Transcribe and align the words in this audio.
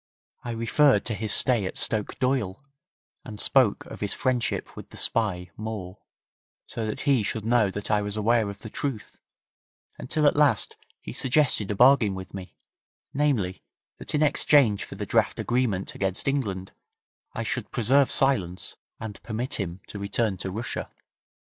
I 0.43 0.49
referred 0.53 1.05
to 1.05 1.13
his 1.13 1.31
stay 1.31 1.63
at 1.67 1.77
Stoke 1.77 2.17
Doyle, 2.17 2.65
and 3.23 3.39
spoke 3.39 3.85
of 3.85 3.99
his 3.99 4.15
friendship 4.15 4.75
with 4.75 4.89
the 4.89 4.97
spy 4.97 5.51
Moore, 5.55 5.99
so 6.65 6.87
that 6.87 7.01
he 7.01 7.21
should 7.21 7.45
know 7.45 7.69
that 7.69 7.91
I 7.91 8.01
was 8.01 8.17
aware 8.17 8.49
of 8.49 8.63
the 8.63 8.69
truth, 8.71 9.19
until 9.99 10.25
at 10.25 10.35
last 10.35 10.75
he 11.01 11.13
suggested 11.13 11.69
a 11.69 11.75
bargain 11.75 12.15
with 12.15 12.33
me, 12.33 12.57
namely, 13.13 13.61
that 13.99 14.15
in 14.15 14.23
exchange 14.23 14.85
for 14.85 14.95
the 14.95 15.05
draft 15.05 15.39
agreement 15.39 15.93
against 15.93 16.27
England 16.27 16.71
I 17.35 17.43
should 17.43 17.69
preserve 17.69 18.09
silence 18.09 18.77
and 18.99 19.21
permit 19.21 19.59
him 19.59 19.81
to 19.85 19.99
return 19.99 20.35
to 20.37 20.49
Russia. 20.49 20.89